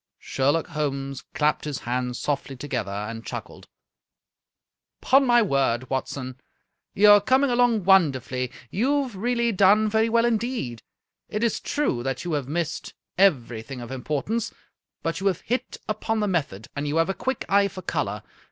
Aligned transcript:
Sherlock 0.17 0.65
Holmes 0.69 1.21
clapped 1.35 1.63
his 1.65 1.77
hands 1.81 2.17
softly 2.17 2.55
together 2.55 2.89
and 2.89 3.23
chuckled." 3.23 3.67
Ton 5.03 5.27
my 5.27 5.43
word, 5.43 5.91
Watson, 5.91 6.39
you 6.95 7.11
are 7.11 7.21
coming 7.21 7.51
along 7.51 7.83
won 7.83 8.11
derfully. 8.11 8.51
You 8.71 9.03
have 9.03 9.15
really 9.15 9.51
done 9.51 9.87
very 9.89 10.09
well 10.09 10.25
indeed. 10.25 10.81
It 11.29 11.43
is 11.43 11.59
true 11.59 12.01
that 12.01 12.25
you 12.25 12.33
have 12.33 12.47
missed 12.47 12.95
everything 13.19 13.79
of 13.79 13.91
importance, 13.91 14.51
but 15.03 15.19
you 15.19 15.27
have 15.27 15.41
hit 15.41 15.77
upon 15.87 16.19
the 16.19 16.27
method, 16.27 16.67
and 16.75 16.87
you 16.87 16.95
have 16.95 17.09
a 17.09 17.13
quick 17.13 17.45
eye 17.47 17.67
for 17.67 17.83
color. 17.83 18.23